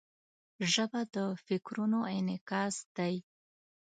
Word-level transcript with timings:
ژبه 0.71 1.01
د 1.13 1.15
فکرونو 1.45 1.99
انعکاس 2.17 2.75
دی 2.95 3.15